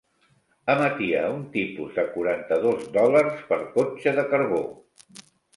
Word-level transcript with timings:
Emetia 0.73 1.19
un 1.33 1.43
tipus 1.57 1.93
de 1.99 2.07
quaranta 2.15 2.59
dos 2.65 2.89
dòlars 2.97 3.47
per 3.53 3.61
cotxe 3.77 4.19
de 4.23 4.29
carbó. 4.33 4.65